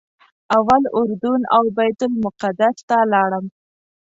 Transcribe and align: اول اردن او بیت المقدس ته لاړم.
اول 0.57 0.83
اردن 0.97 1.41
او 1.55 1.63
بیت 1.77 1.99
المقدس 2.09 2.77
ته 2.87 2.97
لاړم. 3.11 3.45